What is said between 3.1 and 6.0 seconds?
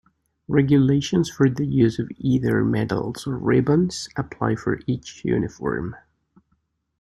or ribbons apply for each uniform.